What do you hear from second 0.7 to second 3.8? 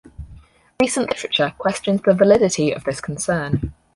Recent literature questions the validity of this concern.